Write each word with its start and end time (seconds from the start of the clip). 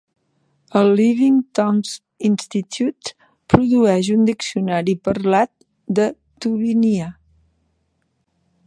El 0.79 0.87
Living 0.99 1.35
Tongues 1.59 1.91
Institute 2.29 3.13
produeix 3.55 4.09
un 4.15 4.25
diccionari 4.31 4.97
parlat 5.11 5.53
de 6.01 6.11
tuvinià. 6.47 7.13